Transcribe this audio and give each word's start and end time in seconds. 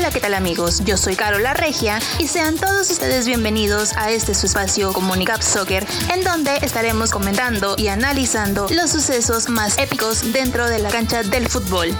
Hola, 0.00 0.10
¿qué 0.10 0.20
tal 0.20 0.32
amigos? 0.32 0.82
Yo 0.86 0.96
soy 0.96 1.14
Carola 1.14 1.52
Regia 1.52 1.98
y 2.18 2.26
sean 2.26 2.56
todos 2.56 2.90
ustedes 2.90 3.26
bienvenidos 3.26 3.94
a 3.98 4.10
este 4.10 4.34
su 4.34 4.46
espacio 4.46 4.94
Comunicap 4.94 5.42
Soccer, 5.42 5.86
en 6.10 6.24
donde 6.24 6.56
estaremos 6.62 7.10
comentando 7.10 7.74
y 7.76 7.88
analizando 7.88 8.66
los 8.70 8.90
sucesos 8.90 9.50
más 9.50 9.76
épicos 9.76 10.32
dentro 10.32 10.70
de 10.70 10.78
la 10.78 10.88
cancha 10.88 11.22
del 11.22 11.46
fútbol. 11.48 11.94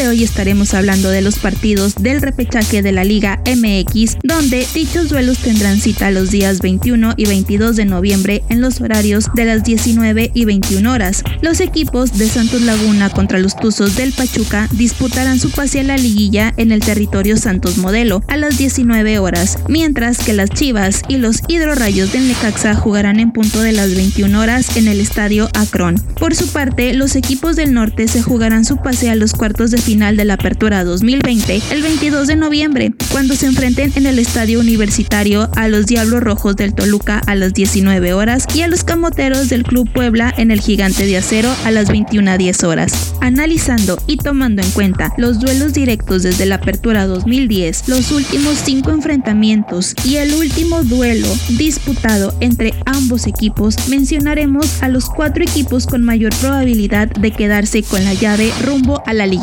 De 0.00 0.08
hoy 0.08 0.24
estaremos 0.24 0.72
hablando 0.72 1.10
de 1.10 1.20
los 1.20 1.38
partidos 1.38 1.94
del 1.96 2.22
repechaje 2.22 2.80
de 2.80 2.90
la 2.90 3.04
Liga 3.04 3.42
MX, 3.44 4.16
donde 4.22 4.66
dichos 4.72 5.10
duelos 5.10 5.36
tendrán 5.38 5.78
cita 5.78 6.10
los 6.10 6.30
días 6.30 6.60
21 6.60 7.12
y 7.18 7.26
22 7.26 7.76
de 7.76 7.84
noviembre 7.84 8.42
en 8.48 8.62
los 8.62 8.80
horarios 8.80 9.26
de 9.34 9.44
las 9.44 9.62
19 9.62 10.30
y 10.32 10.44
21 10.46 10.90
horas. 10.90 11.22
Los 11.42 11.60
equipos 11.60 12.16
de 12.16 12.30
Santos 12.30 12.62
Laguna 12.62 13.10
contra 13.10 13.38
los 13.38 13.54
Tuzos 13.56 13.94
del 13.94 14.12
Pachuca 14.12 14.68
disputarán 14.72 15.38
su 15.38 15.50
pase 15.50 15.80
a 15.80 15.84
la 15.84 15.98
liguilla 15.98 16.54
en 16.56 16.72
el 16.72 16.80
territorio 16.80 17.36
Santos 17.36 17.76
Modelo 17.76 18.22
a 18.26 18.38
las 18.38 18.56
19 18.56 19.18
horas, 19.18 19.58
mientras 19.68 20.16
que 20.16 20.32
las 20.32 20.48
Chivas 20.48 21.02
y 21.08 21.18
los 21.18 21.42
Hidrorrayos 21.46 22.10
del 22.12 22.26
Necaxa 22.26 22.74
jugarán 22.74 23.20
en 23.20 23.32
punto 23.32 23.60
de 23.60 23.72
las 23.72 23.94
21 23.94 24.40
horas 24.40 24.78
en 24.78 24.88
el 24.88 24.98
estadio 24.98 25.50
Akron. 25.52 25.96
Por 26.18 26.34
su 26.34 26.46
parte, 26.48 26.94
los 26.94 27.16
equipos 27.16 27.56
del 27.56 27.74
norte 27.74 28.08
se 28.08 28.22
jugarán 28.22 28.64
su 28.64 28.78
pase 28.78 29.10
a 29.10 29.14
los 29.14 29.34
cuartos 29.34 29.70
de 29.70 29.89
final 29.90 30.16
de 30.16 30.24
la 30.24 30.34
Apertura 30.34 30.84
2020 30.84 31.62
el 31.72 31.82
22 31.82 32.28
de 32.28 32.36
noviembre, 32.36 32.92
cuando 33.10 33.34
se 33.34 33.46
enfrenten 33.46 33.90
en 33.96 34.06
el 34.06 34.20
Estadio 34.20 34.60
Universitario 34.60 35.50
a 35.56 35.66
los 35.66 35.86
Diablos 35.86 36.22
Rojos 36.22 36.54
del 36.54 36.74
Toluca 36.74 37.20
a 37.26 37.34
las 37.34 37.54
19 37.54 38.12
horas 38.12 38.46
y 38.54 38.60
a 38.60 38.68
los 38.68 38.84
Camoteros 38.84 39.48
del 39.48 39.64
Club 39.64 39.90
Puebla 39.92 40.32
en 40.36 40.52
el 40.52 40.60
Gigante 40.60 41.06
de 41.06 41.16
Acero 41.16 41.52
a 41.64 41.72
las 41.72 41.88
21.10 41.88 42.68
horas. 42.68 43.14
Analizando 43.20 44.00
y 44.06 44.16
tomando 44.16 44.62
en 44.62 44.70
cuenta 44.70 45.12
los 45.16 45.40
duelos 45.40 45.72
directos 45.72 46.22
desde 46.22 46.46
la 46.46 46.56
Apertura 46.56 47.08
2010, 47.08 47.88
los 47.88 48.12
últimos 48.12 48.58
cinco 48.64 48.92
enfrentamientos 48.92 49.96
y 50.04 50.16
el 50.16 50.34
último 50.34 50.84
duelo 50.84 51.26
disputado 51.58 52.32
entre 52.38 52.74
ambos 52.86 53.26
equipos, 53.26 53.74
mencionaremos 53.88 54.84
a 54.84 54.88
los 54.88 55.06
cuatro 55.10 55.42
equipos 55.42 55.88
con 55.88 56.04
mayor 56.04 56.32
probabilidad 56.40 57.08
de 57.08 57.32
quedarse 57.32 57.82
con 57.82 58.04
la 58.04 58.14
llave 58.14 58.52
rumbo 58.64 59.02
a 59.04 59.14
la 59.14 59.26
liga 59.26 59.40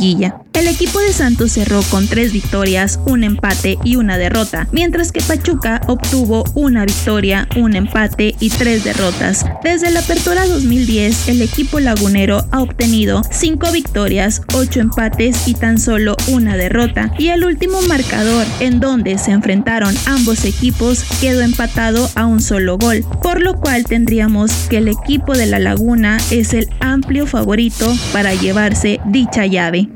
el 0.68 0.74
equipo 0.74 1.00
de 1.00 1.14
Santos 1.14 1.52
cerró 1.52 1.82
con 1.84 2.08
tres 2.08 2.34
victorias, 2.34 3.00
un 3.06 3.24
empate 3.24 3.78
y 3.84 3.96
una 3.96 4.18
derrota, 4.18 4.68
mientras 4.72 5.12
que 5.12 5.22
Pachuca 5.22 5.82
obtuvo 5.88 6.44
una 6.56 6.84
victoria, 6.84 7.48
un 7.56 7.76
empate 7.76 8.36
y 8.40 8.50
tres 8.50 8.84
derrotas. 8.84 9.46
Desde 9.64 9.92
la 9.92 10.00
apertura 10.00 10.48
2010, 10.48 11.30
el 11.30 11.42
equipo 11.42 11.80
lagunero 11.80 12.46
ha 12.52 12.62
obtenido 12.62 13.22
cinco 13.32 13.72
victorias, 13.72 14.42
ocho 14.54 14.80
empates 14.80 15.48
y 15.48 15.54
tan 15.54 15.80
solo 15.80 16.18
una 16.28 16.58
derrota, 16.58 17.14
y 17.18 17.30
el 17.30 17.46
último 17.46 17.82
marcador 17.84 18.46
en 18.60 18.80
donde 18.80 19.18
se 19.20 19.32
enfrentaron 19.32 19.96
ambos 20.06 20.44
equipos 20.44 21.06
quedó 21.22 21.42
empatado 21.42 22.10
a 22.16 22.26
un 22.26 22.42
solo 22.42 22.78
gol, 22.78 23.06
por 23.22 23.42
lo 23.42 23.60
cual 23.60 23.86
tendríamos 23.86 24.52
que 24.70 24.80
el 24.80 24.88
equipo 24.88 25.34
de 25.34 25.46
la 25.46 25.60
Laguna 25.60 26.18
es 26.32 26.54
el 26.54 26.68
amplio 26.80 27.28
favorito 27.28 27.96
para 28.12 28.34
llevarse 28.34 29.00
dicha 29.06 29.46
llave. 29.46 29.88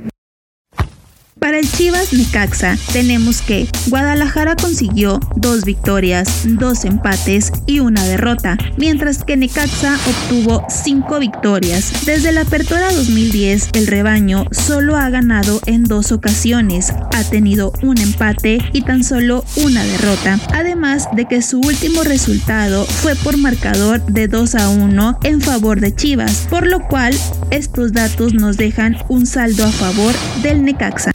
El 1.61 1.71
Chivas 1.71 2.11
Necaxa 2.11 2.75
tenemos 2.91 3.43
que 3.43 3.67
Guadalajara 3.85 4.55
consiguió 4.55 5.19
dos 5.35 5.63
victorias, 5.63 6.41
dos 6.43 6.85
empates 6.85 7.51
y 7.67 7.81
una 7.81 8.03
derrota, 8.03 8.57
mientras 8.77 9.23
que 9.23 9.37
Necaxa 9.37 9.95
obtuvo 10.07 10.65
cinco 10.69 11.19
victorias. 11.19 12.03
Desde 12.03 12.31
la 12.31 12.41
apertura 12.41 12.91
2010, 12.91 13.69
el 13.73 13.85
rebaño 13.85 14.45
solo 14.49 14.97
ha 14.97 15.07
ganado 15.11 15.61
en 15.67 15.83
dos 15.83 16.11
ocasiones, 16.11 16.91
ha 17.13 17.23
tenido 17.29 17.73
un 17.83 17.99
empate 17.99 18.57
y 18.73 18.81
tan 18.81 19.03
solo 19.03 19.45
una 19.57 19.83
derrota, 19.83 20.39
además 20.55 21.09
de 21.13 21.25
que 21.25 21.43
su 21.43 21.59
último 21.59 22.01
resultado 22.03 22.85
fue 22.85 23.13
por 23.13 23.37
marcador 23.37 24.03
de 24.07 24.27
2 24.27 24.55
a 24.55 24.69
1 24.69 25.19
en 25.25 25.41
favor 25.41 25.79
de 25.79 25.93
Chivas, 25.93 26.47
por 26.49 26.65
lo 26.65 26.79
cual 26.87 27.15
estos 27.51 27.93
datos 27.93 28.33
nos 28.33 28.57
dejan 28.57 28.97
un 29.09 29.27
saldo 29.27 29.63
a 29.63 29.71
favor 29.71 30.15
del 30.41 30.65
Necaxa. 30.65 31.11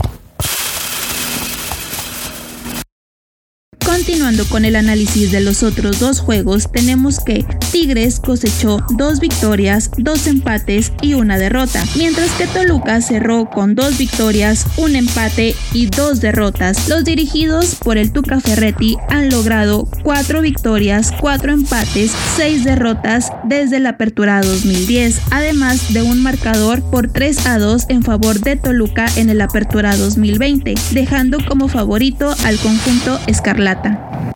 Continuando 3.96 4.44
con 4.50 4.66
el 4.66 4.76
análisis 4.76 5.32
de 5.32 5.40
los 5.40 5.62
otros 5.62 5.98
dos 6.00 6.20
juegos, 6.20 6.70
tenemos 6.70 7.18
que 7.18 7.46
Tigres 7.72 8.20
cosechó 8.20 8.84
dos 8.90 9.20
victorias, 9.20 9.90
dos 9.96 10.26
empates 10.26 10.92
y 11.00 11.14
una 11.14 11.38
derrota, 11.38 11.82
mientras 11.96 12.30
que 12.32 12.46
Toluca 12.46 13.00
cerró 13.00 13.48
con 13.48 13.74
dos 13.74 13.96
victorias, 13.96 14.66
un 14.76 14.96
empate 14.96 15.54
y 15.72 15.86
dos 15.86 16.20
derrotas. 16.20 16.90
Los 16.90 17.04
dirigidos 17.04 17.76
por 17.76 17.96
el 17.96 18.12
Tuca 18.12 18.38
Ferretti 18.38 18.98
han 19.08 19.30
logrado 19.30 19.88
cuatro 20.02 20.42
victorias, 20.42 21.10
cuatro 21.18 21.52
empates, 21.52 22.12
seis 22.36 22.64
derrotas 22.64 23.32
desde 23.44 23.80
la 23.80 23.90
apertura 23.90 24.42
2010, 24.42 25.22
además 25.30 25.94
de 25.94 26.02
un 26.02 26.22
marcador 26.22 26.82
por 26.90 27.08
3 27.10 27.46
a 27.46 27.58
2 27.58 27.86
en 27.88 28.02
favor 28.02 28.40
de 28.40 28.56
Toluca 28.56 29.06
en 29.16 29.30
el 29.30 29.40
apertura 29.40 29.96
2020, 29.96 30.74
dejando 30.90 31.38
como 31.46 31.68
favorito 31.68 32.34
al 32.44 32.58
conjunto 32.58 33.18
Escarlata. 33.26 33.85
Por 33.86 34.35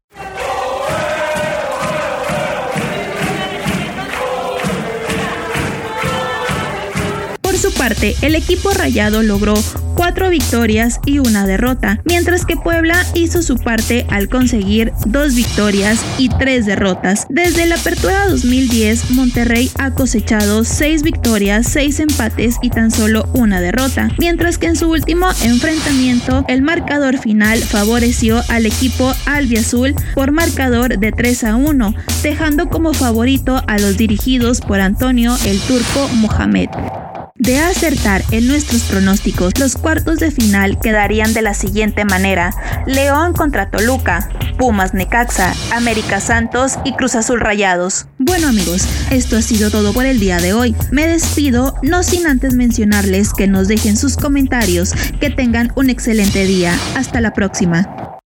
parte, 7.81 8.15
el 8.21 8.35
equipo 8.35 8.73
rayado 8.73 9.23
logró 9.23 9.55
cuatro 9.95 10.29
victorias 10.29 11.01
y 11.07 11.19
una 11.19 11.47
derrota, 11.47 12.03
mientras 12.05 12.45
que 12.45 12.59
Puebla 12.59 13.07
hizo 13.15 13.43
su 13.43 13.57
parte 13.57 14.05
al 14.11 14.29
conseguir 14.29 14.93
dos 15.07 15.35
victorias 15.35 16.05
y 16.19 16.29
tres 16.29 16.67
derrotas. 16.67 17.27
Desde 17.31 17.65
la 17.65 17.77
apertura 17.77 18.29
2010, 18.29 19.13
Monterrey 19.13 19.71
ha 19.79 19.95
cosechado 19.95 20.65
seis 20.65 21.03
victorias, 21.03 21.67
seis 21.67 22.01
empates 22.01 22.57
y 22.61 22.69
tan 22.69 22.91
solo 22.91 23.27
una 23.33 23.63
derrota, 23.63 24.11
mientras 24.19 24.59
que 24.59 24.67
en 24.67 24.77
su 24.77 24.91
último 24.91 25.31
enfrentamiento 25.43 26.45
el 26.49 26.61
marcador 26.61 27.17
final 27.17 27.61
favoreció 27.61 28.43
al 28.49 28.67
equipo 28.67 29.11
albiazul 29.25 29.95
por 30.15 30.33
marcador 30.33 30.99
de 30.99 31.12
3 31.12 31.45
a 31.45 31.57
1, 31.57 31.95
dejando 32.23 32.69
como 32.69 32.93
favorito 32.93 33.62
a 33.67 33.79
los 33.79 33.97
dirigidos 33.97 34.61
por 34.61 34.83
Antonio 34.83 35.35
el 35.47 35.59
Turco 35.61 36.09
Mohamed. 36.17 36.69
De 37.41 37.59
acertar 37.59 38.23
en 38.33 38.47
nuestros 38.47 38.83
pronósticos, 38.83 39.59
los 39.59 39.75
cuartos 39.75 40.19
de 40.19 40.31
final 40.31 40.78
quedarían 40.78 41.33
de 41.33 41.41
la 41.41 41.55
siguiente 41.55 42.05
manera: 42.05 42.53
León 42.87 43.33
contra 43.33 43.71
Toluca, 43.71 44.28
Pumas 44.59 44.93
Necaxa, 44.93 45.55
América 45.75 46.21
Santos 46.21 46.79
y 46.84 46.93
Cruz 46.93 47.15
Azul 47.15 47.41
Rayados. 47.41 48.09
Bueno 48.19 48.49
amigos, 48.49 48.87
esto 49.11 49.39
ha 49.39 49.43
sido 49.43 49.71
todo 49.71 49.95
por 49.95 50.05
el 50.05 50.21
día 50.21 50.37
de 50.37 50.53
hoy. 50.53 50.77
Me 50.91 51.06
despido, 51.06 51.75
no 51.83 52.03
sin 52.03 52.27
antes 52.27 52.53
mencionarles 52.53 53.33
que 53.33 53.47
nos 53.47 53.69
dejen 53.69 53.97
sus 53.97 54.19
comentarios, 54.19 54.93
que 55.19 55.31
tengan 55.31 55.73
un 55.77 55.89
excelente 55.89 56.45
día. 56.45 56.79
Hasta 56.95 57.23
la 57.23 57.33
próxima. 57.33 58.09